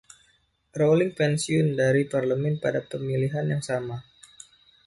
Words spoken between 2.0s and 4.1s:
parlemen pada pemilihan yang sama.